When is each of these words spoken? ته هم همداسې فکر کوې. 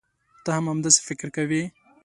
ته 0.43 0.49
هم 0.57 0.65
همداسې 0.71 1.01
فکر 1.07 1.27
کوې. 1.35 1.63